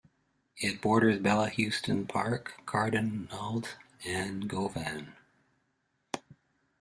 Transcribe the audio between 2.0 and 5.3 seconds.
Park, Cardonald and Govan.